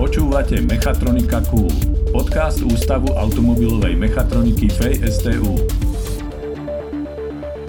Počúvate 0.00 0.58
Mechatronika 0.64 1.44
Cool, 1.52 1.68
podcast 2.08 2.64
Ústavu 2.64 3.12
automobilovej 3.12 3.94
mechatroniky 4.00 4.72
FSTU. 4.72 5.60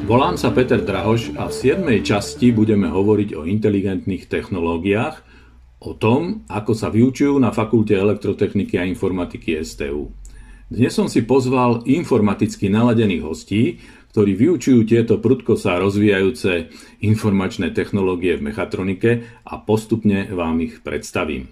Volám 0.07 0.39
sa 0.39 0.49
Peter 0.55 0.79
Drahoš 0.79 1.35
a 1.35 1.51
v 1.51 1.53
7. 1.53 1.83
časti 2.01 2.55
budeme 2.55 2.87
hovoriť 2.87 3.35
o 3.35 3.43
inteligentných 3.43 4.31
technológiách, 4.31 5.21
o 5.81 5.97
tom, 5.97 6.47
ako 6.47 6.71
sa 6.71 6.87
vyučujú 6.87 7.35
na 7.41 7.51
Fakulte 7.51 7.97
elektrotechniky 7.97 8.79
a 8.79 8.87
informatiky 8.87 9.59
STU. 9.65 10.13
Dnes 10.71 10.95
som 10.95 11.11
si 11.11 11.27
pozval 11.27 11.83
informaticky 11.83 12.71
naladených 12.71 13.27
hostí, 13.27 13.83
ktorí 14.11 14.35
vyučujú 14.35 14.83
tieto 14.83 15.23
prudko 15.23 15.55
sa 15.55 15.79
rozvíjajúce 15.79 16.67
informačné 16.99 17.71
technológie 17.71 18.35
v 18.35 18.51
mechatronike 18.51 19.11
a 19.47 19.53
postupne 19.63 20.27
vám 20.27 20.59
ich 20.59 20.83
predstavím. 20.83 21.47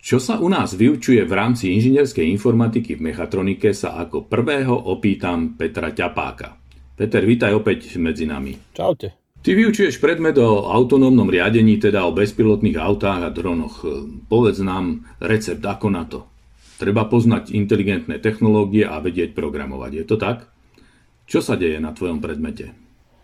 Čo 0.00 0.16
sa 0.16 0.40
u 0.40 0.48
nás 0.48 0.72
vyučuje 0.72 1.28
v 1.28 1.32
rámci 1.36 1.76
inžinierskej 1.76 2.24
informatiky 2.32 2.96
v 2.96 3.12
mechatronike 3.12 3.76
sa 3.76 4.00
ako 4.00 4.24
prvého 4.24 4.72
opýtam 4.72 5.60
Petra 5.60 5.92
Ťapáka. 5.92 6.56
Peter, 6.96 7.20
vítaj 7.20 7.52
opäť 7.52 8.00
medzi 8.00 8.24
nami. 8.24 8.56
Čaute. 8.72 9.20
Ty 9.40 9.56
vyučuješ 9.56 10.00
predmet 10.00 10.36
o 10.40 10.68
autonómnom 10.68 11.28
riadení, 11.28 11.80
teda 11.80 12.04
o 12.08 12.16
bezpilotných 12.16 12.76
autách 12.76 13.28
a 13.28 13.30
dronoch. 13.32 13.84
Povedz 14.28 14.60
nám 14.64 15.04
recept, 15.20 15.64
ako 15.64 15.88
na 15.92 16.04
to. 16.08 16.28
Treba 16.80 17.04
poznať 17.04 17.52
inteligentné 17.52 18.20
technológie 18.24 18.88
a 18.88 19.00
vedieť 19.00 19.36
programovať. 19.36 19.90
Je 20.00 20.04
to 20.04 20.16
tak? 20.16 20.48
Čo 21.30 21.40
sa 21.40 21.54
deje 21.54 21.78
na 21.78 21.94
tvojom 21.94 22.18
predmete? 22.18 22.74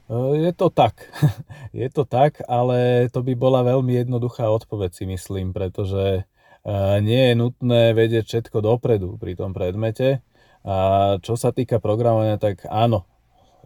E, 0.07 0.15
je 0.47 0.53
to 0.55 0.71
tak. 0.71 1.11
Je 1.77 1.91
to 1.93 2.09
tak, 2.09 2.41
ale 2.49 3.11
to 3.13 3.21
by 3.21 3.37
bola 3.37 3.61
veľmi 3.61 4.01
jednoduchá 4.07 4.49
odpoveď 4.49 4.97
si 4.97 5.05
myslím, 5.05 5.53
pretože 5.53 6.23
e, 6.65 6.73
nie 7.03 7.29
je 7.29 7.35
nutné 7.35 7.93
vedieť 7.93 8.25
všetko 8.25 8.63
dopredu 8.63 9.19
pri 9.21 9.37
tom 9.37 9.53
predmete. 9.53 10.25
A 10.65 10.77
čo 11.21 11.37
sa 11.37 11.53
týka 11.53 11.83
programovania, 11.83 12.41
tak 12.41 12.65
áno, 12.71 13.05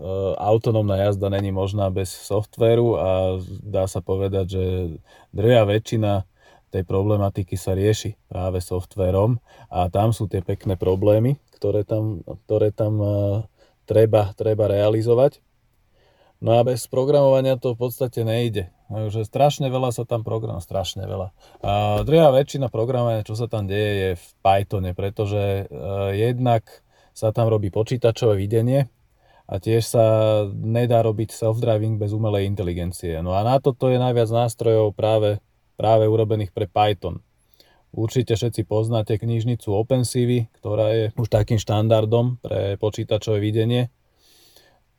E, 0.00 0.34
autonómna 0.40 0.96
jazda 0.96 1.28
není 1.28 1.52
možná 1.52 1.92
bez 1.92 2.08
softvéru 2.08 2.96
a 2.96 3.36
dá 3.60 3.84
sa 3.84 4.00
povedať, 4.00 4.46
že 4.56 4.64
drvia 5.28 5.68
väčšina 5.68 6.24
tej 6.72 6.88
problematiky 6.88 7.60
sa 7.60 7.76
rieši 7.76 8.16
práve 8.24 8.64
softvérom 8.64 9.36
a 9.68 9.92
tam 9.92 10.16
sú 10.16 10.24
tie 10.24 10.40
pekné 10.40 10.80
problémy, 10.80 11.36
ktoré 11.52 11.84
tam, 11.84 12.24
ktoré 12.48 12.72
tam 12.72 12.96
treba, 13.90 14.30
treba 14.38 14.70
realizovať. 14.70 15.42
No 16.38 16.56
a 16.56 16.64
bez 16.64 16.86
programovania 16.86 17.58
to 17.58 17.74
v 17.74 17.90
podstate 17.90 18.22
nejde. 18.22 18.70
Takže 18.86 19.26
strašne 19.26 19.66
veľa 19.68 19.90
sa 19.90 20.06
tam 20.06 20.22
program, 20.22 20.62
strašne 20.62 21.04
veľa. 21.04 21.34
A 21.60 21.70
druhá 22.06 22.30
väčšina 22.30 22.70
programovania, 22.70 23.26
čo 23.26 23.34
sa 23.34 23.50
tam 23.50 23.66
deje, 23.66 23.90
je 23.92 24.10
v 24.16 24.26
Pythone, 24.40 24.90
pretože 24.94 25.66
uh, 25.66 26.14
jednak 26.14 26.64
sa 27.12 27.34
tam 27.34 27.50
robí 27.50 27.68
počítačové 27.68 28.38
videnie, 28.38 28.88
a 29.50 29.58
tiež 29.58 29.82
sa 29.82 30.04
nedá 30.54 31.02
robiť 31.02 31.34
self-driving 31.34 31.98
bez 31.98 32.14
umelej 32.14 32.46
inteligencie. 32.46 33.18
No 33.18 33.34
a 33.34 33.42
na 33.42 33.58
toto 33.58 33.90
je 33.90 33.98
najviac 33.98 34.30
nástrojov 34.30 34.94
práve, 34.94 35.42
práve 35.74 36.06
urobených 36.06 36.54
pre 36.54 36.70
Python. 36.70 37.18
Určite 37.90 38.38
všetci 38.38 38.70
poznáte 38.70 39.18
knižnicu 39.18 39.74
OpenCV, 39.74 40.46
ktorá 40.62 40.86
je 40.94 41.04
už 41.18 41.26
takým 41.26 41.58
štandardom 41.58 42.38
pre 42.38 42.78
počítačové 42.78 43.42
videnie. 43.42 43.90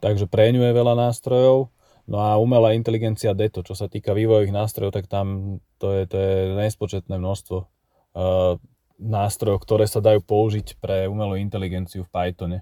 Takže 0.04 0.28
pre 0.28 0.52
ňu 0.52 0.60
je 0.66 0.74
veľa 0.76 1.00
nástrojov. 1.00 1.72
No 2.10 2.18
a 2.20 2.36
umelá 2.36 2.76
inteligencia 2.76 3.32
DETO, 3.32 3.64
čo 3.64 3.78
sa 3.78 3.88
týka 3.88 4.12
vývojových 4.12 4.52
nástrojov, 4.52 4.92
tak 4.92 5.08
tam 5.08 5.60
to 5.80 5.96
je, 5.96 6.04
to 6.10 6.16
je 6.20 6.36
nespočetné 6.60 7.16
množstvo 7.16 7.58
uh, 7.64 8.60
nástrojov, 9.02 9.64
ktoré 9.64 9.88
sa 9.88 10.04
dajú 10.04 10.20
použiť 10.22 10.78
pre 10.78 11.08
umelú 11.08 11.40
inteligenciu 11.40 12.04
v 12.06 12.12
Pythone. 12.12 12.60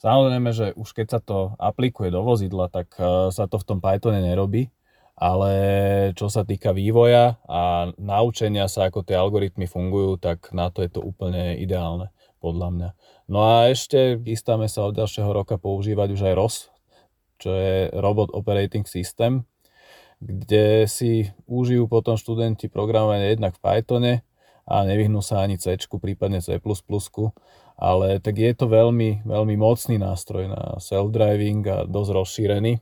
Samozrejme, 0.00 0.50
že 0.54 0.66
už 0.78 0.96
keď 0.96 1.06
sa 1.12 1.20
to 1.20 1.52
aplikuje 1.60 2.08
do 2.08 2.24
vozidla, 2.24 2.72
tak 2.72 2.96
e, 2.96 3.28
sa 3.28 3.44
to 3.44 3.60
v 3.60 3.66
tom 3.68 3.78
Pythone 3.84 4.24
nerobí, 4.24 4.72
ale 5.20 5.52
čo 6.16 6.32
sa 6.32 6.48
týka 6.48 6.72
vývoja 6.72 7.36
a 7.44 7.92
naučenia 8.00 8.72
sa, 8.72 8.88
ako 8.88 9.04
tie 9.04 9.20
algoritmy 9.20 9.68
fungujú, 9.68 10.16
tak 10.16 10.48
na 10.56 10.72
to 10.72 10.80
je 10.80 10.88
to 10.88 11.04
úplne 11.04 11.60
ideálne, 11.60 12.08
podľa 12.40 12.68
mňa. 12.72 12.88
No 13.28 13.44
a 13.44 13.68
ešte 13.68 14.16
chystáme 14.16 14.64
sa 14.64 14.88
od 14.88 14.96
ďalšieho 14.96 15.28
roka 15.28 15.60
používať 15.60 16.08
už 16.16 16.20
aj 16.24 16.34
ROS, 16.40 16.56
čo 17.36 17.52
je 17.52 17.92
Robot 17.92 18.32
Operating 18.32 18.88
System, 18.88 19.44
kde 20.24 20.88
si 20.88 21.28
užijú 21.44 21.84
potom 21.84 22.16
študenti 22.16 22.72
programovanie 22.72 23.36
jednak 23.36 23.56
v 23.56 23.62
Pythone 23.64 24.12
a 24.64 24.84
nevyhnú 24.88 25.20
sa 25.20 25.44
ani 25.44 25.60
C, 25.60 25.76
prípadne 25.76 26.40
C++, 26.40 26.56
ale 27.80 28.08
tak 28.20 28.34
je 28.36 28.52
to 28.56 28.68
veľmi, 28.68 29.24
veľmi 29.24 29.54
mocný 29.56 29.96
nástroj 30.00 30.48
na 30.48 30.80
self-driving 30.80 31.64
a 31.68 31.76
dosť 31.84 32.10
rozšírený. 32.12 32.72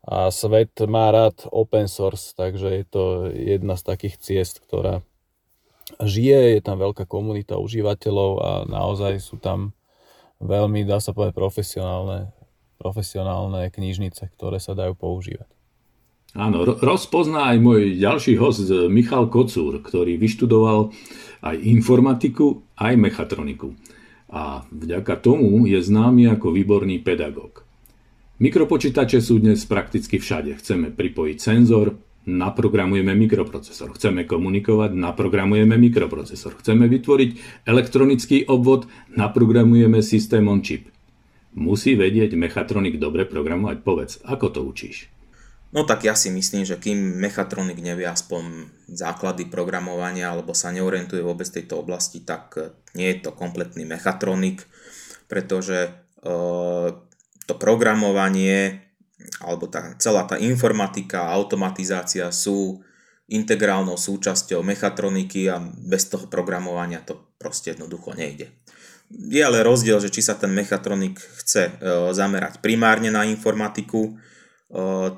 A 0.00 0.32
svet 0.32 0.72
má 0.88 1.12
rád 1.12 1.44
open 1.52 1.84
source, 1.84 2.32
takže 2.32 2.68
je 2.72 2.84
to 2.88 3.02
jedna 3.28 3.76
z 3.76 3.82
takých 3.84 4.16
ciest, 4.16 4.64
ktorá 4.64 5.04
žije, 6.00 6.56
je 6.56 6.60
tam 6.64 6.80
veľká 6.80 7.04
komunita 7.04 7.60
užívateľov 7.60 8.32
a 8.40 8.50
naozaj 8.64 9.20
sú 9.20 9.36
tam 9.36 9.76
veľmi, 10.40 10.88
dá 10.88 11.04
sa 11.04 11.12
povedať, 11.12 11.36
profesionálne, 11.36 12.32
profesionálne 12.80 13.68
knižnice, 13.68 14.32
ktoré 14.40 14.56
sa 14.56 14.72
dajú 14.72 14.96
používať. 14.96 15.50
Áno, 16.30 16.62
rozpozná 16.62 17.50
aj 17.50 17.58
môj 17.58 17.98
ďalší 17.98 18.38
host 18.38 18.70
Michal 18.86 19.26
Kocúr, 19.26 19.82
ktorý 19.82 20.14
vyštudoval 20.14 20.94
aj 21.42 21.56
informatiku, 21.58 22.62
aj 22.78 22.94
mechatroniku 22.94 23.74
a 24.30 24.62
vďaka 24.70 25.18
tomu 25.18 25.66
je 25.66 25.82
známy 25.82 26.30
ako 26.30 26.54
výborný 26.54 27.02
pedagóg. 27.02 27.66
Mikropočítače 28.40 29.20
sú 29.20 29.36
dnes 29.36 29.68
prakticky 29.68 30.16
všade. 30.16 30.56
Chceme 30.56 30.88
pripojiť 30.96 31.36
senzor, 31.36 32.00
naprogramujeme 32.24 33.12
mikroprocesor. 33.12 33.92
Chceme 33.92 34.24
komunikovať, 34.24 34.96
naprogramujeme 34.96 35.76
mikroprocesor. 35.76 36.56
Chceme 36.56 36.88
vytvoriť 36.88 37.30
elektronický 37.68 38.48
obvod, 38.48 38.88
naprogramujeme 39.12 40.00
systém 40.00 40.48
on 40.48 40.64
chip. 40.64 40.88
Musí 41.52 41.92
vedieť 42.00 42.32
mechatronik 42.32 42.96
dobre 42.96 43.28
programovať. 43.28 43.76
Povedz, 43.84 44.24
ako 44.24 44.46
to 44.48 44.60
učíš? 44.64 45.12
No 45.76 45.84
tak 45.84 46.08
ja 46.08 46.16
si 46.16 46.32
myslím, 46.32 46.64
že 46.64 46.80
kým 46.80 46.96
mechatronik 46.96 47.76
nevie 47.76 48.08
aspoň 48.08 48.72
základy 48.88 49.52
programovania 49.52 50.32
alebo 50.32 50.56
sa 50.56 50.72
neorientuje 50.72 51.20
vôbec 51.20 51.44
v 51.44 51.60
tejto 51.60 51.84
oblasti, 51.84 52.24
tak 52.24 52.56
nie 52.96 53.12
je 53.12 53.20
to 53.20 53.36
kompletný 53.36 53.84
mechatronik, 53.84 54.64
pretože 55.28 55.86
e, 55.86 55.90
to 57.50 57.58
programovanie 57.58 58.86
alebo 59.42 59.66
tá, 59.66 59.98
celá 59.98 60.24
tá 60.24 60.38
informatika 60.38 61.26
a 61.26 61.34
automatizácia 61.34 62.30
sú 62.30 62.78
integrálnou 63.30 63.98
súčasťou 63.98 64.62
mechatroniky 64.62 65.50
a 65.50 65.58
bez 65.62 66.06
toho 66.06 66.30
programovania 66.30 67.02
to 67.02 67.18
proste 67.38 67.74
jednoducho 67.74 68.14
nejde. 68.14 68.54
Je 69.10 69.42
ale 69.42 69.66
rozdiel, 69.66 69.98
že 69.98 70.10
či 70.14 70.22
sa 70.22 70.38
ten 70.38 70.54
mechatronik 70.54 71.18
chce 71.42 71.66
e, 71.66 71.72
zamerať 72.14 72.62
primárne 72.62 73.10
na 73.10 73.26
informatiku, 73.26 74.14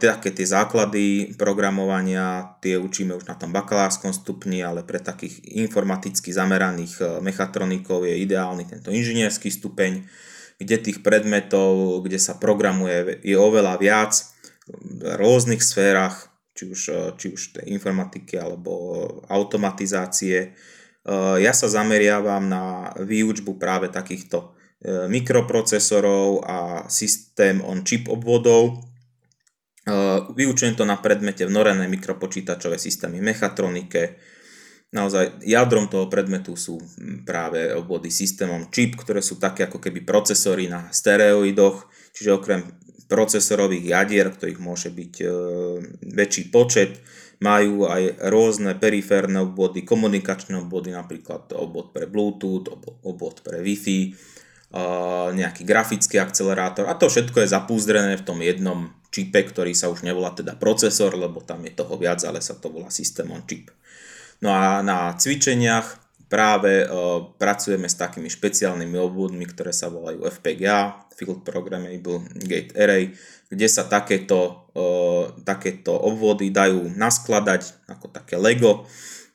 také 0.00 0.32
tie 0.32 0.48
základy 0.48 1.36
programovania, 1.36 2.56
tie 2.64 2.80
učíme 2.80 3.12
už 3.12 3.28
na 3.28 3.36
tom 3.36 3.52
bakalárskom 3.52 4.08
stupni, 4.08 4.64
ale 4.64 4.80
pre 4.80 4.96
takých 4.96 5.44
informaticky 5.44 6.32
zameraných 6.32 6.94
e, 6.96 7.04
mechatronikov 7.20 8.08
je 8.08 8.16
ideálny 8.16 8.64
tento 8.64 8.88
inžinierský 8.88 9.52
stupeň, 9.52 10.08
kde 10.58 10.76
tých 10.78 10.98
predmetov, 11.00 12.02
kde 12.04 12.18
sa 12.20 12.36
programuje, 12.36 13.20
je 13.22 13.36
oveľa 13.38 13.78
viac 13.80 14.12
v 14.68 15.16
rôznych 15.16 15.62
sférach, 15.64 16.28
či 16.52 16.68
už, 16.68 16.80
e, 16.88 17.00
či 17.16 17.26
už 17.32 17.42
informatiky 17.64 18.36
alebo 18.36 18.72
automatizácie. 19.30 20.38
E, 20.42 20.48
ja 21.40 21.52
sa 21.52 21.68
zameriavam 21.70 22.48
na 22.48 22.92
výučbu 22.98 23.56
práve 23.56 23.88
takýchto 23.88 24.58
mikroprocesorov 24.82 26.42
a 26.42 26.90
systém 26.90 27.62
on 27.62 27.86
chip 27.86 28.10
obvodov, 28.10 28.82
Vyučujem 30.34 30.78
to 30.78 30.86
na 30.86 30.94
predmete 30.94 31.42
vnorené 31.42 31.90
mikropočítačové 31.90 32.78
systémy 32.78 33.18
mechatronike. 33.18 34.14
Naozaj 34.92 35.40
jadrom 35.48 35.88
toho 35.88 36.12
predmetu 36.12 36.52
sú 36.52 36.76
práve 37.24 37.72
obvody 37.72 38.12
systémom 38.12 38.68
čip, 38.68 39.00
ktoré 39.00 39.24
sú 39.24 39.40
také 39.40 39.64
ako 39.64 39.80
keby 39.80 40.04
procesory 40.04 40.68
na 40.68 40.92
stereoidoch, 40.92 41.88
čiže 42.12 42.36
okrem 42.36 42.60
procesorových 43.08 43.88
jadier, 43.88 44.28
ktorých 44.28 44.60
môže 44.60 44.92
byť 44.92 45.14
e, 45.20 45.26
väčší 46.12 46.52
počet, 46.52 47.00
majú 47.40 47.88
aj 47.88 48.20
rôzne 48.28 48.76
periférne 48.76 49.42
obvody, 49.42 49.82
komunikačné 49.82 50.60
obvody, 50.60 50.92
napríklad 50.94 51.50
obvod 51.56 51.90
pre 51.96 52.04
Bluetooth, 52.06 52.70
obvod 53.02 53.42
pre 53.42 53.64
Wi-Fi, 53.64 54.14
nejaký 55.36 55.68
grafický 55.68 56.16
akcelerátor 56.16 56.88
a 56.88 56.96
to 56.96 57.12
všetko 57.12 57.44
je 57.44 57.52
zapúzdrené 57.52 58.16
v 58.16 58.24
tom 58.24 58.40
jednom 58.40 58.88
čipe, 59.12 59.44
ktorý 59.44 59.76
sa 59.76 59.92
už 59.92 60.00
nevolá 60.00 60.32
teda 60.32 60.56
procesor, 60.56 61.12
lebo 61.12 61.44
tam 61.44 61.60
je 61.68 61.76
toho 61.76 62.00
viac, 62.00 62.24
ale 62.24 62.40
sa 62.40 62.56
to 62.56 62.72
volá 62.72 62.88
systém 62.88 63.28
on 63.28 63.44
chip. 63.44 63.68
No 64.42 64.50
a 64.50 64.82
na 64.82 65.14
cvičeniach 65.14 66.02
práve 66.26 66.88
pracujeme 67.38 67.86
s 67.86 67.94
takými 67.94 68.26
špeciálnymi 68.26 68.98
obvodmi, 68.98 69.46
ktoré 69.46 69.70
sa 69.70 69.92
volajú 69.92 70.26
FPGA, 70.26 71.06
Field 71.14 71.46
Programmable 71.46 72.24
Gate 72.42 72.72
Array, 72.74 73.12
kde 73.52 73.68
sa 73.68 73.84
takéto, 73.84 74.72
takéto 75.44 75.92
obvody 75.92 76.48
dajú 76.48 76.88
naskladať 76.96 77.84
ako 77.84 78.08
také 78.10 78.40
Lego, 78.40 78.88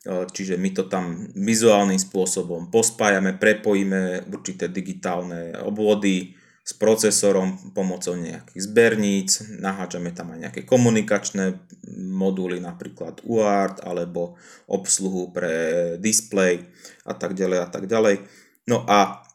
čiže 0.08 0.58
my 0.58 0.70
to 0.74 0.90
tam 0.90 1.30
vizuálnym 1.38 2.02
spôsobom 2.02 2.74
pospájame, 2.74 3.38
prepojíme 3.38 4.26
určité 4.34 4.68
digitálne 4.68 5.54
obvody 5.62 6.34
s 6.68 6.76
procesorom 6.76 7.72
pomocou 7.72 8.18
nejakých 8.18 8.60
zberníc, 8.60 9.30
naháčame 9.62 10.12
tam 10.12 10.36
aj 10.36 10.50
nejaké 10.50 10.62
komunikačné 10.68 11.62
moduly, 11.98 12.62
napríklad 12.62 13.26
UART 13.26 13.82
alebo 13.82 14.38
obsluhu 14.70 15.34
pre 15.34 15.54
display 15.98 16.70
a 17.04 17.18
tak 17.18 17.34
ďalej 17.34 17.60
a 17.66 17.68
tak 17.68 17.90
ďalej. 17.90 18.22
No 18.70 18.86
a 18.86 19.26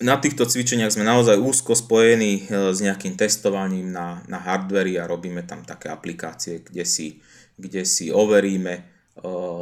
na 0.00 0.16
týchto 0.16 0.48
cvičeniach 0.48 0.92
sme 0.92 1.04
naozaj 1.04 1.36
úzko 1.40 1.76
spojení 1.76 2.48
e, 2.48 2.72
s 2.72 2.78
nejakým 2.80 3.16
testovaním 3.16 3.92
na, 3.92 4.24
na 4.28 4.40
hardvery 4.40 4.96
a 4.96 5.08
robíme 5.08 5.44
tam 5.44 5.64
také 5.64 5.92
aplikácie, 5.92 6.64
kde 6.64 6.84
si, 6.88 7.20
kde 7.60 7.84
si 7.84 8.08
overíme 8.08 9.00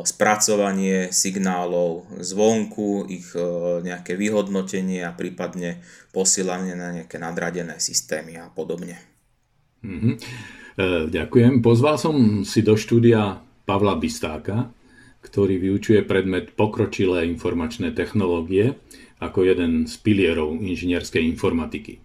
spracovanie 0.06 1.11
signálov 1.11 2.06
zvonku, 2.23 3.11
ich 3.11 3.26
nejaké 3.82 4.14
vyhodnotenie 4.14 5.03
a 5.03 5.17
prípadne 5.17 5.82
posílanie 6.14 6.79
na 6.79 6.94
nejaké 6.94 7.19
nadradené 7.19 7.82
systémy 7.82 8.38
a 8.38 8.53
podobne. 8.55 8.94
Mm-hmm. 9.82 10.14
Ďakujem. 11.11 11.59
Pozval 11.59 11.99
som 11.99 12.47
si 12.47 12.63
do 12.63 12.79
štúdia 12.79 13.43
Pavla 13.67 13.99
Bistáka, 13.99 14.71
ktorý 15.21 15.59
vyučuje 15.59 16.07
predmet 16.07 16.55
pokročilé 16.55 17.27
informačné 17.27 17.91
technológie 17.91 18.79
ako 19.19 19.43
jeden 19.43 19.91
z 19.91 19.95
pilierov 19.99 20.63
inžinierskej 20.63 21.27
informatiky. 21.27 21.99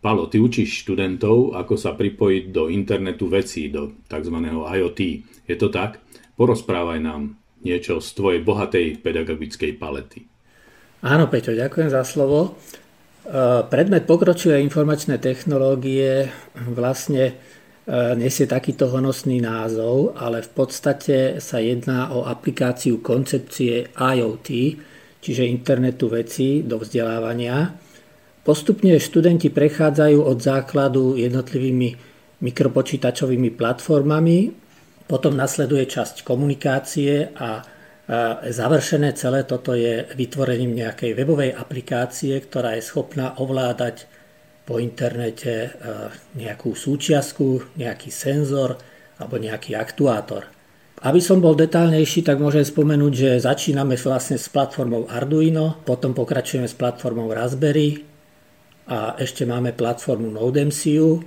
Palo, 0.00 0.28
ty 0.28 0.40
učíš 0.40 0.84
študentov, 0.84 1.56
ako 1.56 1.76
sa 1.76 1.92
pripojiť 1.92 2.44
do 2.52 2.72
internetu 2.72 3.28
vecí, 3.28 3.68
do 3.68 3.96
tzv. 4.08 4.36
IoT. 4.48 5.00
Je 5.44 5.56
to 5.56 5.68
tak? 5.68 6.00
Porozprávaj 6.36 7.00
nám 7.04 7.36
niečo 7.60 8.00
z 8.00 8.08
tvojej 8.16 8.40
bohatej 8.40 9.04
pedagogickej 9.04 9.76
palety. 9.76 10.24
Áno, 11.04 11.28
Peťo, 11.28 11.52
ďakujem 11.52 11.92
za 11.92 12.00
slovo. 12.04 12.56
E, 13.24 13.64
predmet 13.68 14.08
pokročilé 14.08 14.64
informačné 14.64 15.20
technológie 15.20 16.32
vlastne 16.56 17.24
e, 17.28 17.34
nesie 17.90 18.46
takýto 18.46 18.86
honosný 18.86 19.42
názov, 19.42 20.14
ale 20.14 20.46
v 20.46 20.50
podstate 20.54 21.16
sa 21.42 21.58
jedná 21.58 22.14
o 22.14 22.22
aplikáciu 22.22 23.02
koncepcie 23.02 23.90
IoT, 23.98 24.48
čiže 25.18 25.50
internetu 25.50 26.06
vecí 26.06 26.62
do 26.62 26.78
vzdelávania. 26.78 27.74
Postupne 28.46 28.94
študenti 28.96 29.50
prechádzajú 29.50 30.22
od 30.22 30.38
základu 30.38 31.18
jednotlivými 31.18 31.88
mikropočítačovými 32.40 33.52
platformami 33.52 34.38
potom 35.10 35.34
nasleduje 35.34 35.90
časť 35.90 36.22
komunikácie 36.22 37.34
a 37.34 37.66
završené 38.46 39.12
celé 39.18 39.42
toto 39.42 39.74
je 39.74 40.06
vytvorením 40.14 40.78
nejakej 40.78 41.14
webovej 41.18 41.50
aplikácie, 41.54 42.38
ktorá 42.38 42.78
je 42.78 42.86
schopná 42.86 43.34
ovládať 43.38 44.06
po 44.70 44.78
internete 44.78 45.74
nejakú 46.38 46.78
súčiastku, 46.78 47.74
nejaký 47.74 48.14
senzor 48.14 48.78
alebo 49.18 49.34
nejaký 49.34 49.74
aktuátor. 49.74 50.46
Aby 51.02 51.18
som 51.18 51.42
bol 51.42 51.58
detálnejší, 51.58 52.22
tak 52.22 52.38
môžem 52.38 52.62
spomenúť, 52.62 53.12
že 53.12 53.30
začíname 53.42 53.98
vlastne 53.98 54.38
s 54.38 54.46
platformou 54.46 55.10
Arduino, 55.10 55.82
potom 55.82 56.14
pokračujeme 56.14 56.70
s 56.70 56.78
platformou 56.78 57.26
Raspberry 57.34 58.06
a 58.86 59.18
ešte 59.18 59.42
máme 59.42 59.74
platformu 59.74 60.30
NodeMCU, 60.30 61.24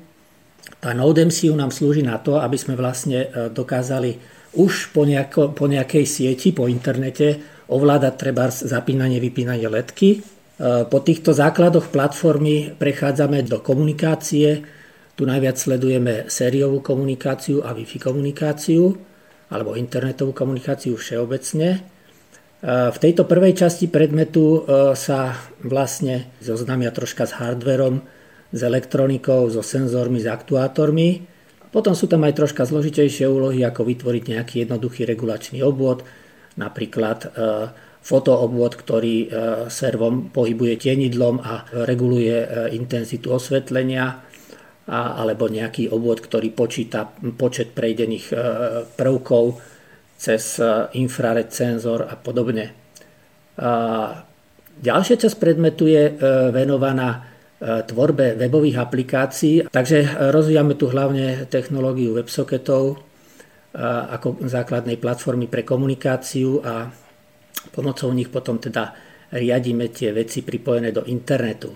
tá 0.80 0.92
NodeMCU 0.92 1.56
nám 1.56 1.72
slúži 1.72 2.04
na 2.04 2.20
to, 2.20 2.40
aby 2.40 2.56
sme 2.60 2.76
vlastne 2.76 3.28
e, 3.28 3.52
dokázali 3.52 4.20
už 4.56 4.92
po, 4.92 5.08
nejako, 5.08 5.56
po 5.56 5.66
nejakej 5.68 6.06
sieti, 6.06 6.52
po 6.52 6.68
internete 6.68 7.40
ovládať 7.72 8.14
treba 8.20 8.52
zapínanie, 8.52 9.18
vypínanie 9.24 9.66
ledky. 9.72 10.22
E, 10.54 10.86
po 10.86 11.02
týchto 11.02 11.34
základoch 11.34 11.90
platformy 11.90 12.78
prechádzame 12.78 13.42
do 13.46 13.58
komunikácie. 13.58 14.62
Tu 15.14 15.24
najviac 15.26 15.58
sledujeme 15.58 16.30
sériovú 16.30 16.82
komunikáciu 16.82 17.66
a 17.66 17.74
Wi-Fi 17.74 17.98
komunikáciu 18.02 18.94
alebo 19.54 19.78
internetovú 19.78 20.34
komunikáciu 20.34 20.94
všeobecne. 20.94 21.70
E, 21.74 21.80
v 22.94 22.98
tejto 23.02 23.26
prvej 23.26 23.58
časti 23.58 23.90
predmetu 23.90 24.66
sa 24.94 25.34
vlastne 25.66 26.30
zoznámia 26.38 26.94
troška 26.94 27.26
s 27.26 27.34
hardverom, 27.34 28.06
s 28.54 28.60
elektronikou, 28.62 29.50
so 29.50 29.66
senzormi, 29.66 30.22
s 30.22 30.30
aktuátormi. 30.30 31.26
Potom 31.74 31.98
sú 31.98 32.06
tam 32.06 32.22
aj 32.30 32.38
troška 32.38 32.70
zložitejšie 32.70 33.26
úlohy, 33.26 33.66
ako 33.66 33.90
vytvoriť 33.90 34.24
nejaký 34.30 34.56
jednoduchý 34.62 35.10
regulačný 35.10 35.66
obvod, 35.66 36.06
napríklad 36.54 37.34
fotoobvod, 38.04 38.76
ktorý 38.76 39.16
e, 39.24 39.28
servom 39.72 40.28
pohybuje 40.28 40.76
tienidlom 40.76 41.40
a 41.40 41.64
reguluje 41.88 42.36
e, 42.36 42.48
intenzitu 42.76 43.32
osvetlenia, 43.32 44.20
a, 44.84 45.00
alebo 45.24 45.48
nejaký 45.48 45.88
obvod, 45.88 46.20
ktorý 46.20 46.52
počíta 46.52 47.08
počet 47.40 47.72
prejdených 47.72 48.26
e, 48.30 48.36
prvkov 49.00 49.72
cez 50.20 50.60
infrared 50.96 51.52
senzor 51.56 52.04
a 52.04 52.20
podobne. 52.20 52.76
A, 53.56 53.72
ďalšia 54.84 55.16
časť 55.24 55.40
predmetu 55.40 55.88
je 55.88 56.12
venovaná 56.52 57.32
tvorbe 57.64 58.36
webových 58.36 58.76
aplikácií. 58.76 59.56
Takže 59.72 60.20
rozvíjame 60.36 60.76
tu 60.76 60.92
hlavne 60.92 61.48
technológiu 61.48 62.12
WebSocketov 62.20 63.00
ako 64.12 64.44
základnej 64.44 65.00
platformy 65.00 65.48
pre 65.48 65.64
komunikáciu 65.64 66.60
a 66.60 66.92
pomocou 67.72 68.14
nich 68.14 68.30
potom 68.30 68.58
teda 68.58 68.94
riadíme 69.34 69.90
tie 69.90 70.14
veci 70.14 70.46
pripojené 70.46 70.94
do 70.94 71.04
internetu. 71.10 71.74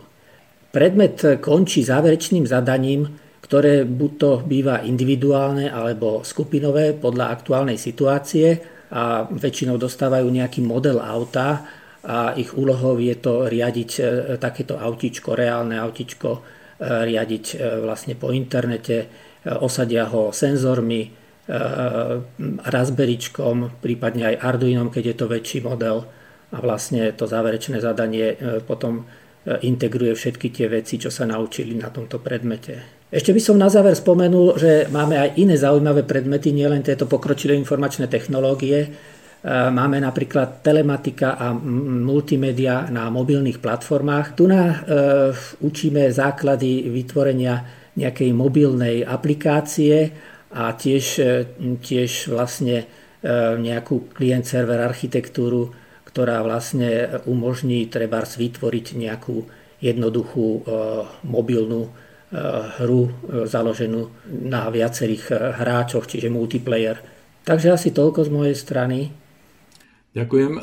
Predmet 0.70 1.42
končí 1.42 1.82
záverečným 1.82 2.46
zadaním, 2.46 3.08
ktoré 3.42 3.88
buď 3.88 4.12
to 4.20 4.32
býva 4.44 4.84
individuálne 4.84 5.72
alebo 5.72 6.22
skupinové 6.22 6.94
podľa 6.94 7.32
aktuálnej 7.32 7.80
situácie 7.80 8.60
a 8.92 9.24
väčšinou 9.24 9.80
dostávajú 9.80 10.28
nejaký 10.28 10.60
model 10.64 11.00
auta 11.00 11.64
a 12.08 12.36
ich 12.40 12.56
úlohou 12.56 13.00
je 13.00 13.16
to 13.20 13.52
riadiť 13.52 13.92
e, 14.00 14.02
takéto 14.40 14.80
autičko, 14.80 15.36
reálne 15.36 15.76
autičko, 15.76 16.30
e, 16.32 16.40
riadiť 17.04 17.46
e, 17.52 17.56
vlastne 17.84 18.16
po 18.16 18.32
internete, 18.32 19.28
osadia 19.48 20.08
ho 20.12 20.32
senzormi, 20.36 21.08
Raspberryčkom, 22.68 23.80
prípadne 23.80 24.36
aj 24.36 24.40
Arduinom, 24.44 24.92
keď 24.92 25.04
je 25.12 25.16
to 25.16 25.26
väčší 25.32 25.60
model 25.64 26.04
a 26.52 26.58
vlastne 26.60 27.16
to 27.16 27.24
záverečné 27.24 27.80
zadanie 27.80 28.36
potom 28.68 29.08
integruje 29.48 30.12
všetky 30.12 30.52
tie 30.52 30.68
veci, 30.68 31.00
čo 31.00 31.08
sa 31.08 31.24
naučili 31.24 31.72
na 31.80 31.88
tomto 31.88 32.20
predmete. 32.20 33.00
Ešte 33.08 33.32
by 33.32 33.40
som 33.40 33.56
na 33.56 33.72
záver 33.72 33.96
spomenul, 33.96 34.60
že 34.60 34.92
máme 34.92 35.16
aj 35.16 35.40
iné 35.40 35.56
zaujímavé 35.56 36.04
predmety, 36.04 36.52
nielen 36.52 36.84
tieto 36.84 37.08
pokročilé 37.08 37.56
informačné 37.56 38.12
technológie, 38.12 38.92
máme 39.48 40.04
napríklad 40.04 40.60
telematika 40.60 41.40
a 41.40 41.56
multimédia 41.56 42.92
na 42.92 43.08
mobilných 43.08 43.64
platformách. 43.64 44.36
Tu 44.36 44.44
na, 44.52 44.84
učíme 45.64 46.12
základy 46.12 46.92
vytvorenia 46.92 47.64
nejakej 47.96 48.36
mobilnej 48.36 49.08
aplikácie 49.08 50.12
a 50.52 50.72
tiež, 50.74 51.06
e, 51.20 51.32
tiež 51.82 52.32
vlastne 52.32 52.88
nejakú 53.58 54.14
klient-server 54.14 54.78
architektúru, 54.78 55.74
ktorá 56.06 56.46
vlastne 56.46 57.18
umožní 57.26 57.90
treba 57.90 58.22
vytvoriť 58.22 58.94
nejakú 58.94 59.42
jednoduchú 59.82 60.64
mobilnú 61.26 61.92
hru 62.78 63.02
založenú 63.50 64.14
na 64.30 64.70
viacerých 64.70 65.34
hráčoch, 65.34 66.06
čiže 66.06 66.30
multiplayer. 66.30 67.02
Takže 67.42 67.74
asi 67.74 67.90
toľko 67.90 68.28
z 68.28 68.30
mojej 68.30 68.56
strany. 68.56 69.10
Ďakujem. 70.14 70.54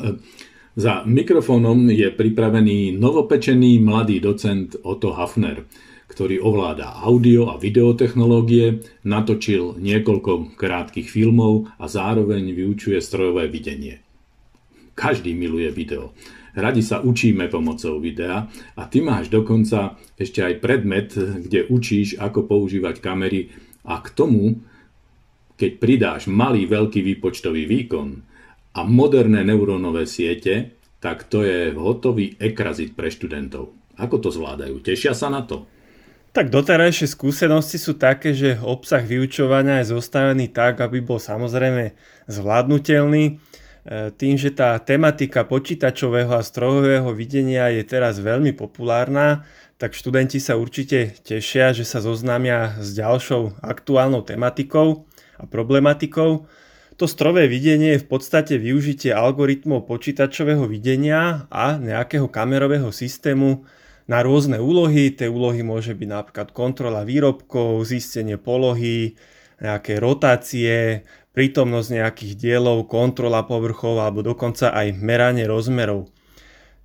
Za 0.75 1.07
mikrofónom 1.07 1.87
je 1.87 2.11
pripravený 2.11 2.99
novopečený 2.99 3.79
mladý 3.79 4.19
docent 4.19 4.75
Otto 4.83 5.15
Hafner, 5.15 5.63
ktorý 6.05 6.41
ovláda 6.41 7.01
audio 7.01 7.49
a 7.51 7.59
videotechnológie, 7.59 8.81
natočil 9.05 9.77
niekoľko 9.81 10.55
krátkých 10.55 11.09
filmov 11.09 11.69
a 11.81 11.85
zároveň 11.89 12.53
vyučuje 12.53 13.01
strojové 13.01 13.49
videnie. 13.49 14.01
Každý 14.95 15.35
miluje 15.35 15.69
video. 15.73 16.15
Radi 16.55 16.79
sa 16.79 17.03
učíme 17.03 17.51
pomocou 17.51 17.99
videa 17.99 18.47
a 18.79 18.83
ty 18.87 19.03
máš 19.03 19.27
dokonca 19.27 19.99
ešte 20.15 20.39
aj 20.39 20.63
predmet, 20.63 21.11
kde 21.17 21.67
učíš, 21.67 22.15
ako 22.15 22.47
používať 22.47 23.03
kamery 23.03 23.51
a 23.83 23.99
k 23.99 24.07
tomu, 24.15 24.63
keď 25.59 25.71
pridáš 25.83 26.31
malý 26.31 26.63
veľký 26.63 27.03
výpočtový 27.03 27.67
výkon, 27.67 28.35
a 28.75 28.83
moderné 28.83 29.47
neurónové 29.47 30.03
siete, 30.03 30.75
tak 30.99 31.31
to 31.31 31.47
je 31.47 31.71
hotový 31.71 32.35
ekrazit 32.35 32.91
pre 32.91 33.07
študentov. 33.07 33.71
Ako 33.95 34.19
to 34.19 34.29
zvládajú? 34.35 34.83
Tešia 34.83 35.15
sa 35.15 35.31
na 35.31 35.47
to? 35.47 35.63
Tak 36.35 36.51
doterajšie 36.51 37.07
skúsenosti 37.07 37.79
sú 37.79 37.95
také, 37.95 38.35
že 38.35 38.59
obsah 38.59 38.99
vyučovania 38.99 39.79
je 39.79 39.95
zostavený 39.95 40.51
tak, 40.51 40.83
aby 40.83 40.99
bol 40.99 41.15
samozrejme 41.15 41.95
zvládnutelný. 42.27 43.23
E, 43.23 43.33
tým, 44.11 44.35
že 44.35 44.51
tá 44.51 44.75
tematika 44.83 45.47
počítačového 45.47 46.35
a 46.35 46.43
strojového 46.43 47.07
videnia 47.15 47.71
je 47.71 47.87
teraz 47.87 48.19
veľmi 48.19 48.51
populárna, 48.51 49.47
tak 49.79 49.95
študenti 49.95 50.43
sa 50.43 50.59
určite 50.59 51.15
tešia, 51.23 51.71
že 51.71 51.87
sa 51.87 52.03
zoznámia 52.03 52.83
s 52.83 52.91
ďalšou 52.99 53.63
aktuálnou 53.63 54.19
tematikou 54.27 55.07
a 55.39 55.47
problematikou. 55.47 56.51
To 56.99 57.05
strojové 57.07 57.47
videnie 57.47 57.95
je 57.95 58.03
v 58.03 58.11
podstate 58.11 58.59
využitie 58.59 59.15
algoritmov 59.15 59.87
počítačového 59.87 60.67
videnia 60.67 61.47
a 61.47 61.79
nejakého 61.79 62.27
kamerového 62.27 62.91
systému 62.91 63.63
na 64.05 64.21
rôzne 64.21 64.61
úlohy. 64.61 65.13
Tie 65.13 65.29
úlohy 65.29 65.65
môže 65.65 65.97
byť 65.97 66.09
napríklad 66.09 66.49
kontrola 66.53 67.01
výrobkov, 67.05 67.85
zistenie 67.85 68.37
polohy, 68.37 69.17
nejaké 69.61 69.97
rotácie, 69.97 71.03
prítomnosť 71.35 71.89
nejakých 71.91 72.33
dielov, 72.39 72.87
kontrola 72.87 73.43
povrchov 73.43 73.99
alebo 73.99 74.23
dokonca 74.23 74.71
aj 74.71 74.95
meranie 74.95 75.43
rozmerov. 75.43 76.07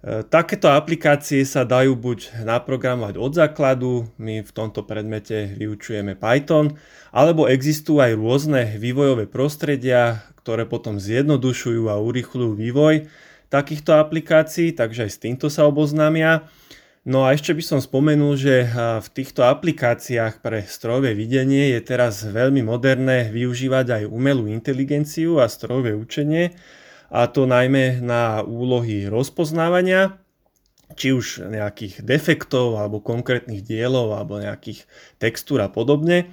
E, 0.02 0.26
takéto 0.26 0.72
aplikácie 0.74 1.46
sa 1.46 1.62
dajú 1.62 1.94
buď 1.94 2.42
naprogramovať 2.42 3.14
od 3.14 3.32
základu, 3.36 3.92
my 4.18 4.42
v 4.42 4.50
tomto 4.50 4.82
predmete 4.82 5.54
vyučujeme 5.54 6.18
Python, 6.18 6.74
alebo 7.14 7.46
existujú 7.46 8.02
aj 8.02 8.18
rôzne 8.18 8.60
vývojové 8.80 9.30
prostredia, 9.30 10.26
ktoré 10.42 10.66
potom 10.66 10.98
zjednodušujú 10.98 11.86
a 11.86 12.00
urýchľujú 12.00 12.52
vývoj 12.58 12.94
takýchto 13.50 13.98
aplikácií, 13.98 14.72
takže 14.72 15.06
aj 15.06 15.10
s 15.10 15.18
týmto 15.18 15.46
sa 15.50 15.66
oboznámia. 15.66 16.48
No 17.08 17.24
a 17.24 17.32
ešte 17.32 17.56
by 17.56 17.64
som 17.64 17.80
spomenul, 17.80 18.36
že 18.36 18.68
v 18.76 19.08
týchto 19.08 19.40
aplikáciách 19.48 20.44
pre 20.44 20.68
strojové 20.68 21.16
videnie 21.16 21.72
je 21.72 21.80
teraz 21.80 22.20
veľmi 22.28 22.60
moderné 22.60 23.32
využívať 23.32 23.86
aj 23.88 24.02
umelú 24.12 24.44
inteligenciu 24.44 25.40
a 25.40 25.48
strojové 25.48 25.96
učenie, 25.96 26.52
a 27.10 27.26
to 27.26 27.48
najmä 27.48 28.04
na 28.04 28.44
úlohy 28.44 29.08
rozpoznávania, 29.08 30.20
či 30.92 31.16
už 31.16 31.48
nejakých 31.48 32.04
defektov 32.04 32.76
alebo 32.76 33.00
konkrétnych 33.00 33.64
dielov 33.64 34.12
alebo 34.14 34.36
nejakých 34.36 34.84
textúr 35.16 35.64
a 35.64 35.72
podobne. 35.72 36.30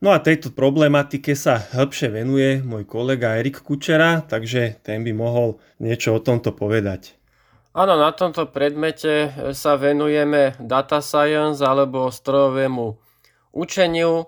No 0.00 0.16
a 0.16 0.18
tejto 0.18 0.48
problematike 0.48 1.36
sa 1.36 1.60
hĺbšie 1.60 2.08
venuje 2.08 2.64
môj 2.64 2.88
kolega 2.88 3.36
Erik 3.36 3.60
Kučera, 3.60 4.24
takže 4.24 4.80
ten 4.80 5.04
by 5.04 5.12
mohol 5.12 5.60
niečo 5.76 6.16
o 6.16 6.24
tomto 6.24 6.56
povedať. 6.56 7.19
Áno, 7.70 7.94
na 7.94 8.10
tomto 8.10 8.50
predmete 8.50 9.30
e, 9.30 9.54
sa 9.54 9.78
venujeme 9.78 10.58
data 10.58 10.98
science 10.98 11.62
alebo 11.62 12.10
strojovému 12.10 12.98
učeniu, 13.54 14.26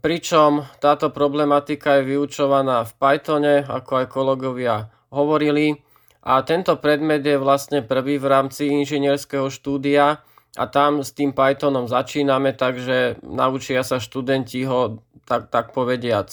pričom 0.00 0.64
táto 0.80 1.12
problematika 1.12 2.00
je 2.00 2.16
vyučovaná 2.16 2.88
v 2.88 2.92
Pythone, 2.96 3.54
ako 3.68 3.92
aj 4.00 4.06
kolegovia 4.08 4.88
hovorili. 5.12 5.84
A 6.24 6.40
tento 6.48 6.80
predmet 6.80 7.20
je 7.20 7.36
vlastne 7.36 7.84
prvý 7.84 8.16
v 8.16 8.30
rámci 8.32 8.72
inžinierského 8.72 9.52
štúdia 9.52 10.24
a 10.56 10.64
tam 10.64 11.04
s 11.04 11.12
tým 11.12 11.36
Pythonom 11.36 11.92
začíname, 11.92 12.56
takže 12.56 13.20
naučia 13.20 13.84
sa 13.84 14.00
študenti 14.00 14.64
ho 14.64 15.04
tak, 15.28 15.52
tak 15.52 15.76
povediac 15.76 16.32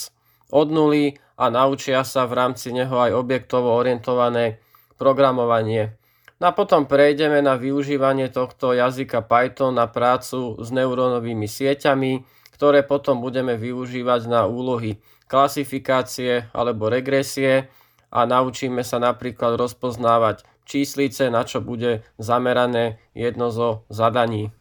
od 0.56 0.72
nuly 0.72 1.20
a 1.36 1.52
naučia 1.52 2.08
sa 2.08 2.24
v 2.24 2.34
rámci 2.40 2.72
neho 2.72 2.96
aj 2.96 3.12
objektovo 3.12 3.76
orientované 3.76 4.64
programovanie. 4.96 5.99
No 6.40 6.48
a 6.48 6.56
potom 6.56 6.88
prejdeme 6.88 7.44
na 7.44 7.60
využívanie 7.60 8.32
tohto 8.32 8.72
jazyka 8.72 9.28
Python 9.28 9.76
na 9.76 9.92
prácu 9.92 10.56
s 10.56 10.72
neurónovými 10.72 11.44
sieťami, 11.44 12.24
ktoré 12.56 12.80
potom 12.88 13.20
budeme 13.20 13.60
využívať 13.60 14.32
na 14.32 14.48
úlohy 14.48 15.04
klasifikácie 15.28 16.48
alebo 16.56 16.88
regresie 16.88 17.68
a 18.08 18.24
naučíme 18.24 18.88
sa 18.88 19.04
napríklad 19.04 19.60
rozpoznávať 19.60 20.48
číslice, 20.64 21.28
na 21.28 21.44
čo 21.44 21.60
bude 21.60 22.08
zamerané 22.16 23.04
jedno 23.12 23.52
zo 23.52 23.84
zadaní. 23.92 24.56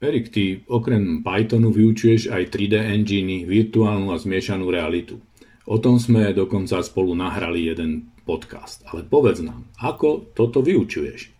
Erik, 0.00 0.32
ty 0.34 0.64
okrem 0.66 1.22
Pythonu 1.22 1.70
vyučuješ 1.70 2.32
aj 2.32 2.50
3D 2.50 2.74
engine, 2.90 3.44
virtuálnu 3.46 4.10
a 4.10 4.18
zmiešanú 4.18 4.66
realitu. 4.72 5.20
O 5.68 5.76
tom 5.76 6.00
sme 6.00 6.32
dokonca 6.32 6.80
spolu 6.80 7.12
nahrali 7.12 7.68
jeden 7.68 8.16
podcast. 8.24 8.80
Ale 8.88 9.04
povedz 9.04 9.44
nám, 9.44 9.68
ako 9.76 10.32
toto 10.32 10.64
vyučuješ? 10.64 11.36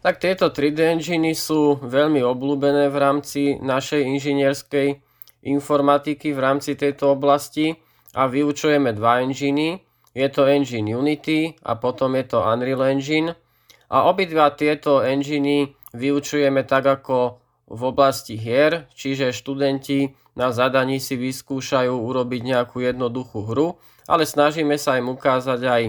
Tak 0.00 0.16
tieto 0.16 0.48
3D 0.48 0.96
enginy 0.96 1.36
sú 1.36 1.76
veľmi 1.76 2.24
obľúbené 2.24 2.88
v 2.88 2.96
rámci 2.96 3.60
našej 3.60 4.00
inžinierskej 4.16 4.96
informatiky 5.44 6.32
v 6.32 6.40
rámci 6.40 6.72
tejto 6.76 7.12
oblasti 7.12 7.76
a 8.16 8.24
vyučujeme 8.24 8.96
dva 8.96 9.20
enginy. 9.20 9.80
Je 10.16 10.28
to 10.32 10.48
engine 10.48 10.88
Unity 10.88 11.54
a 11.60 11.76
potom 11.76 12.16
je 12.16 12.24
to 12.26 12.40
Unreal 12.40 12.82
Engine. 12.88 13.36
A 13.92 14.08
obidva 14.08 14.56
tieto 14.56 15.04
enginy 15.04 15.68
vyučujeme 15.92 16.64
tak 16.64 16.88
ako 16.88 17.38
v 17.70 17.82
oblasti 17.86 18.34
hier, 18.34 18.90
čiže 18.92 19.30
študenti 19.30 20.12
na 20.34 20.50
zadaní 20.50 20.98
si 20.98 21.14
vyskúšajú 21.14 21.94
urobiť 21.94 22.40
nejakú 22.42 22.82
jednoduchú 22.82 23.46
hru, 23.46 23.78
ale 24.10 24.26
snažíme 24.26 24.74
sa 24.74 24.98
im 24.98 25.14
ukázať 25.14 25.60
aj 25.62 25.82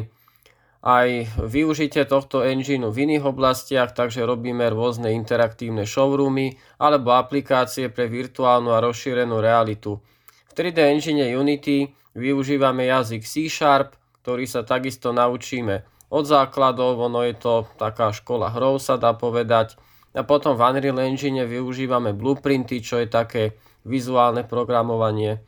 aj 0.81 1.37
využitie 1.37 2.09
tohto 2.09 2.41
engineu 2.41 2.89
v 2.89 3.05
iných 3.05 3.29
oblastiach, 3.29 3.93
takže 3.93 4.25
robíme 4.25 4.65
rôzne 4.73 5.13
interaktívne 5.13 5.85
showroomy 5.85 6.57
alebo 6.81 7.13
aplikácie 7.13 7.93
pre 7.93 8.09
virtuálnu 8.09 8.73
a 8.73 8.81
rozšírenú 8.81 9.37
realitu. 9.37 10.01
V 10.49 10.51
3D 10.57 10.89
engine 10.89 11.29
Unity 11.37 11.85
využívame 12.17 12.89
jazyk 12.89 13.21
C 13.21 13.45
Sharp, 13.45 13.93
ktorý 14.25 14.49
sa 14.49 14.65
takisto 14.65 15.13
naučíme 15.13 15.85
od 16.11 16.27
základov, 16.27 16.99
ono 16.99 17.23
je 17.23 17.35
to 17.39 17.69
taká 17.79 18.11
škola 18.11 18.51
hrov 18.51 18.83
sa 18.83 18.99
dá 18.99 19.15
povedať. 19.15 19.79
A 20.11 20.27
potom 20.27 20.59
v 20.59 20.63
Unreal 20.67 20.99
Engine 20.99 21.47
využívame 21.47 22.11
blueprinty, 22.11 22.83
čo 22.83 22.99
je 22.99 23.07
také 23.07 23.55
vizuálne 23.87 24.43
programovanie. 24.43 25.39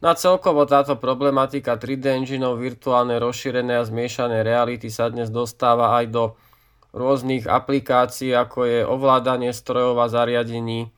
Na 0.00 0.16
celkovo 0.16 0.64
táto 0.64 0.96
problematika 0.96 1.76
3D 1.76 2.24
engineov 2.24 2.56
virtuálne 2.56 3.20
rozšírené 3.20 3.78
a 3.78 3.84
zmiešané 3.84 4.40
reality 4.40 4.88
sa 4.88 5.12
dnes 5.12 5.28
dostáva 5.28 6.00
aj 6.00 6.06
do 6.08 6.24
rôznych 6.96 7.46
aplikácií, 7.46 8.32
ako 8.32 8.66
je 8.66 8.80
ovládanie 8.82 9.52
strojov 9.52 10.00
a 10.00 10.08
zariadení, 10.08 10.90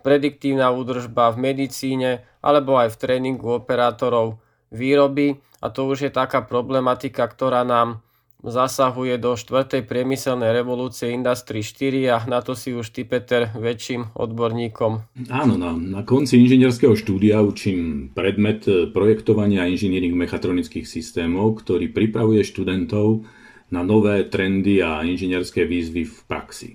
prediktívna 0.00 0.72
údržba 0.72 1.30
v 1.36 1.52
medicíne 1.52 2.24
alebo 2.40 2.80
aj 2.80 2.96
v 2.96 3.00
tréningu 3.04 3.60
operátorov 3.60 4.40
výroby 4.72 5.38
a 5.60 5.68
to 5.68 5.84
už 5.86 6.08
je 6.08 6.10
taká 6.10 6.40
problematika, 6.40 7.28
ktorá 7.28 7.62
nám 7.62 8.00
zasahuje 8.40 9.20
do 9.20 9.36
štvrtej 9.36 9.84
priemyselnej 9.84 10.50
revolúcie 10.52 11.12
Industry 11.12 11.60
4 11.60 12.14
a 12.14 12.18
na 12.24 12.40
to 12.40 12.56
si 12.56 12.72
už 12.72 12.92
ty, 12.92 13.04
Peter, 13.04 13.52
väčším 13.52 14.16
odborníkom. 14.16 14.92
Áno, 15.28 15.54
na, 15.60 15.76
na 15.76 16.00
konci 16.02 16.40
inžinierského 16.40 16.96
štúdia 16.96 17.44
učím 17.44 18.10
predmet 18.16 18.64
projektovania 18.96 19.68
inžiniering 19.68 20.16
mechatronických 20.16 20.88
systémov, 20.88 21.60
ktorý 21.60 21.92
pripravuje 21.92 22.40
študentov 22.44 23.28
na 23.70 23.86
nové 23.86 24.26
trendy 24.26 24.82
a 24.82 25.06
inžinierské 25.06 25.68
výzvy 25.68 26.02
v 26.08 26.16
praxi. 26.26 26.70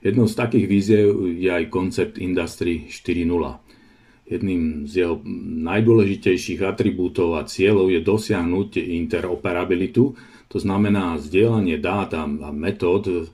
Jednou 0.00 0.30
z 0.30 0.34
takých 0.38 0.66
výziev 0.70 1.10
je 1.36 1.50
aj 1.50 1.74
koncept 1.74 2.16
Industry 2.22 2.86
4.0. 2.86 3.68
Jedným 4.28 4.84
z 4.84 4.92
jeho 5.04 5.16
najdôležitejších 5.64 6.60
atribútov 6.62 7.40
a 7.40 7.48
cieľov 7.48 7.88
je 7.88 8.00
dosiahnuť 8.04 8.76
interoperabilitu, 8.76 10.14
to 10.48 10.56
znamená 10.56 11.20
zdieľanie 11.20 11.76
dát 11.76 12.12
a 12.16 12.24
metód 12.52 13.28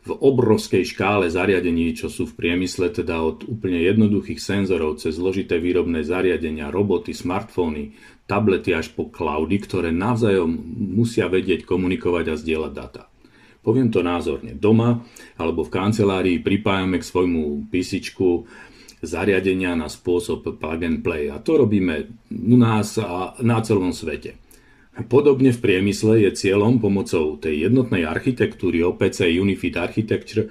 v 0.00 0.10
obrovskej 0.16 0.96
škále 0.96 1.28
zariadení, 1.28 1.92
čo 1.92 2.08
sú 2.08 2.24
v 2.24 2.36
priemysle, 2.40 2.88
teda 2.88 3.20
od 3.20 3.44
úplne 3.44 3.84
jednoduchých 3.84 4.40
senzorov 4.40 4.96
cez 4.96 5.20
zložité 5.20 5.60
výrobné 5.60 6.00
zariadenia, 6.00 6.72
roboty, 6.72 7.12
smartfóny, 7.12 7.92
tablety 8.24 8.72
až 8.72 8.96
po 8.96 9.12
cloudy, 9.12 9.60
ktoré 9.60 9.92
navzájom 9.92 10.48
musia 10.96 11.28
vedieť 11.28 11.68
komunikovať 11.68 12.24
a 12.32 12.40
zdieľať 12.40 12.72
data. 12.72 13.02
Poviem 13.60 13.92
to 13.92 14.00
názorne. 14.00 14.56
Doma 14.56 15.04
alebo 15.36 15.68
v 15.68 15.74
kancelárii 15.74 16.40
pripájame 16.40 16.96
k 16.96 17.04
svojmu 17.04 17.68
písičku 17.68 18.48
zariadenia 19.04 19.76
na 19.76 19.92
spôsob 19.92 20.56
plug 20.56 20.80
and 20.80 21.04
play. 21.04 21.28
A 21.28 21.36
to 21.44 21.60
robíme 21.60 22.08
u 22.32 22.56
nás 22.56 22.96
a 22.96 23.36
na 23.44 23.60
celom 23.60 23.92
svete. 23.92 24.40
Podobne 25.06 25.54
v 25.54 25.62
priemysle 25.62 26.28
je 26.28 26.30
cieľom 26.34 26.82
pomocou 26.82 27.38
tej 27.40 27.70
jednotnej 27.70 28.04
architektúry 28.04 28.84
OPC 28.84 29.32
Unified 29.32 29.78
Architecture 29.80 30.50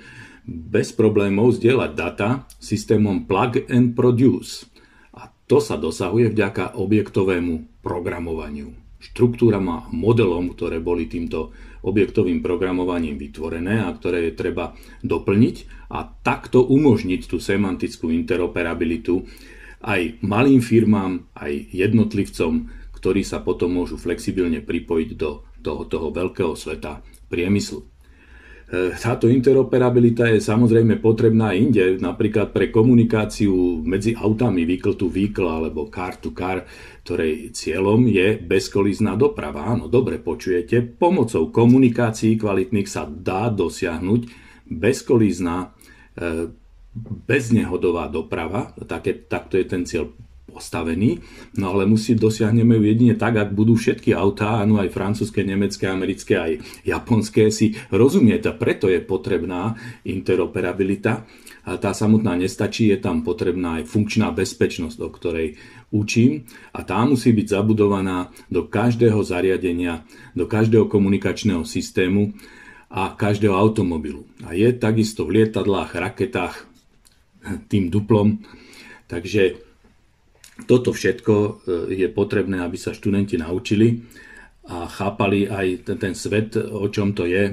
bez 0.49 0.95
problémov 0.95 1.59
zdieľať 1.59 1.91
data 1.93 2.49
systémom 2.57 3.29
plug 3.29 3.69
and 3.69 3.93
produce. 3.93 4.65
A 5.13 5.29
to 5.45 5.61
sa 5.61 5.77
dosahuje 5.77 6.33
vďaka 6.33 6.79
objektovému 6.79 7.83
programovaniu. 7.85 8.73
štruktúram 8.99 9.65
a 9.71 9.77
modelom, 9.95 10.51
ktoré 10.51 10.83
boli 10.83 11.07
týmto 11.07 11.55
objektovým 11.87 12.43
programovaním 12.43 13.15
vytvorené 13.15 13.79
a 13.85 13.95
ktoré 13.95 14.27
je 14.27 14.33
treba 14.35 14.75
doplniť 15.07 15.87
a 15.95 16.03
takto 16.03 16.67
umožniť 16.67 17.21
tú 17.23 17.39
semantickú 17.39 18.11
interoperabilitu 18.11 19.23
aj 19.79 20.19
malým 20.19 20.59
firmám, 20.59 21.23
aj 21.39 21.71
jednotlivcom, 21.71 22.67
ktorí 22.99 23.23
sa 23.23 23.39
potom 23.39 23.71
môžu 23.71 23.95
flexibilne 23.95 24.59
pripojiť 24.59 25.09
do 25.15 25.47
toho, 25.63 25.87
toho 25.87 26.11
veľkého 26.11 26.53
sveta 26.53 26.99
priemyslu. 27.31 27.81
E, 28.69 28.93
táto 28.93 29.25
interoperabilita 29.25 30.29
je 30.29 30.37
samozrejme 30.37 31.01
potrebná 31.01 31.57
inde, 31.57 31.97
napríklad 31.97 32.53
pre 32.53 32.69
komunikáciu 32.69 33.81
medzi 33.81 34.13
autami 34.13 34.61
vehicle 34.61 34.93
to 34.93 35.09
vehicle 35.09 35.49
alebo 35.49 35.89
car 35.89 36.21
to 36.21 36.29
car, 36.37 36.69
ktorej 37.01 37.49
cieľom 37.49 38.05
je 38.05 38.37
bezkolizná 38.37 39.17
doprava. 39.17 39.65
Áno, 39.65 39.89
dobre 39.89 40.21
počujete, 40.21 40.85
pomocou 40.85 41.49
komunikácií 41.49 42.37
kvalitných 42.37 42.85
sa 42.85 43.09
dá 43.09 43.49
dosiahnuť 43.49 44.21
bezkolizná, 44.69 45.73
e, 46.13 46.53
beznehodová 47.25 48.05
doprava, 48.05 48.77
také, 48.85 49.17
takto 49.17 49.57
je 49.57 49.65
ten 49.65 49.81
cieľ 49.89 50.13
postavený, 50.49 51.21
no 51.55 51.71
ale 51.71 51.85
musí 51.85 52.17
dosiahneme 52.17 52.75
ju 52.75 52.83
jedine 52.89 53.13
tak, 53.15 53.37
ak 53.37 53.49
budú 53.53 53.77
všetky 53.77 54.11
autá, 54.17 54.59
áno 54.59 54.81
aj 54.81 54.89
francúzske, 54.89 55.45
nemecké, 55.45 55.87
americké, 55.87 56.35
aj 56.35 56.51
japonské 56.83 57.53
si 57.53 57.77
rozumieť 57.93 58.49
a 58.49 58.57
preto 58.57 58.89
je 58.89 58.99
potrebná 58.99 59.77
interoperabilita. 60.03 61.23
A 61.69 61.77
tá 61.77 61.93
samotná 61.93 62.33
nestačí, 62.33 62.89
je 62.89 62.97
tam 62.97 63.21
potrebná 63.21 63.77
aj 63.77 63.85
funkčná 63.85 64.33
bezpečnosť, 64.33 64.97
o 65.05 65.09
ktorej 65.13 65.47
učím 65.93 66.49
a 66.73 66.81
tá 66.81 67.05
musí 67.05 67.29
byť 67.29 67.45
zabudovaná 67.45 68.33
do 68.49 68.65
každého 68.65 69.21
zariadenia, 69.21 70.01
do 70.33 70.49
každého 70.49 70.89
komunikačného 70.89 71.61
systému 71.69 72.33
a 72.89 73.13
každého 73.13 73.53
automobilu. 73.53 74.25
A 74.41 74.57
je 74.57 74.73
takisto 74.73 75.29
v 75.29 75.45
lietadlách, 75.45 75.93
raketách 75.93 76.55
tým 77.69 77.93
duplom. 77.93 78.41
Takže 79.05 79.68
toto 80.65 80.91
všetko 80.95 81.35
e, 81.35 81.49
je 81.95 82.07
potrebné, 82.11 82.59
aby 82.63 82.75
sa 82.75 82.95
študenti 82.95 83.39
naučili 83.39 84.03
a 84.69 84.85
chápali 84.85 85.49
aj 85.49 85.87
ten, 85.87 85.97
ten 85.97 86.13
svet, 86.13 86.57
o 86.57 86.85
čom 86.91 87.17
to 87.17 87.25
je. 87.25 87.43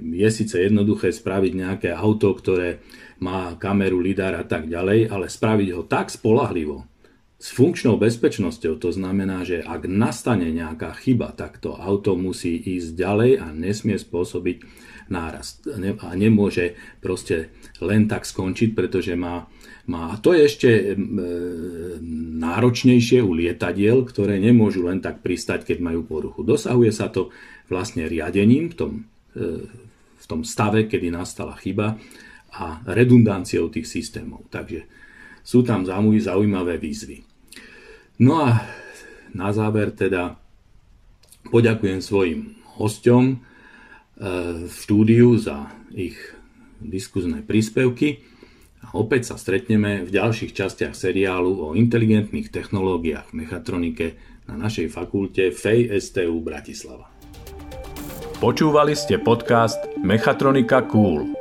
Je 0.00 0.28
síce 0.30 0.54
jednoduché 0.54 1.10
spraviť 1.10 1.52
nejaké 1.54 1.88
auto, 1.90 2.30
ktoré 2.30 2.78
má 3.20 3.58
kameru, 3.58 3.98
lidar 4.00 4.38
a 4.38 4.44
tak 4.46 4.70
ďalej, 4.70 5.10
ale 5.10 5.26
spraviť 5.26 5.68
ho 5.76 5.82
tak 5.84 6.08
spolahlivo, 6.14 6.90
s 7.40 7.56
funkčnou 7.56 7.96
bezpečnosťou, 7.96 8.76
to 8.76 8.92
znamená, 8.92 9.48
že 9.48 9.64
ak 9.64 9.88
nastane 9.88 10.52
nejaká 10.52 10.92
chyba, 11.00 11.32
tak 11.32 11.56
to 11.56 11.72
auto 11.72 12.12
musí 12.12 12.52
ísť 12.52 12.92
ďalej 12.92 13.30
a 13.40 13.46
nesmie 13.56 13.96
spôsobiť 13.96 14.60
nárast. 15.10 15.66
A 16.00 16.10
nemôže 16.14 16.78
proste 17.02 17.50
len 17.82 18.06
tak 18.06 18.24
skončiť, 18.24 18.72
pretože 18.72 19.18
má 19.18 19.50
má. 19.90 20.14
A 20.14 20.16
to 20.22 20.30
je 20.30 20.46
ešte 20.46 20.70
e, 20.70 20.94
náročnejšie 22.38 23.18
u 23.26 23.34
lietadiel, 23.34 24.06
ktoré 24.06 24.38
nemôžu 24.38 24.86
len 24.86 25.02
tak 25.02 25.18
pristať, 25.26 25.66
keď 25.66 25.78
majú 25.82 26.06
poruchu. 26.06 26.46
Dosahuje 26.46 26.94
sa 26.94 27.10
to 27.10 27.34
vlastne 27.66 28.06
riadením 28.06 28.70
v 28.70 28.74
tom, 28.78 28.92
e, 29.34 29.66
v 30.14 30.24
tom 30.30 30.46
stave, 30.46 30.86
kedy 30.86 31.10
nastala 31.10 31.58
chyba 31.58 31.98
a 32.54 32.82
redundanciou 32.86 33.66
tých 33.66 33.90
systémov. 33.90 34.46
Takže 34.54 34.86
sú 35.42 35.66
tam 35.66 35.82
zaujímavé 35.82 36.78
výzvy. 36.78 37.26
No 38.22 38.46
a 38.46 38.62
na 39.34 39.50
záver 39.50 39.90
teda 39.90 40.38
poďakujem 41.50 41.98
svojim 41.98 42.40
hosťom 42.78 43.49
štúdiu 44.68 45.40
za 45.40 45.72
ich 45.96 46.16
diskuzné 46.80 47.40
príspevky 47.40 48.20
a 48.84 48.96
opäť 48.96 49.32
sa 49.32 49.36
stretneme 49.36 50.04
v 50.04 50.10
ďalších 50.12 50.52
častiach 50.56 50.96
seriálu 50.96 51.52
o 51.60 51.68
inteligentných 51.76 52.48
technológiách 52.52 53.32
v 53.32 53.36
mechatronike 53.44 54.06
na 54.48 54.56
našej 54.56 54.92
fakulte 54.92 55.52
FEJ 55.52 55.96
STU 56.00 56.40
Bratislava. 56.40 57.08
Počúvali 58.40 58.96
ste 58.96 59.20
podcast 59.20 59.76
Mechatronika 60.00 60.80
Cool. 60.88 61.39